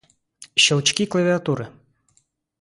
[0.63, 1.65] Щелчки клавиатуры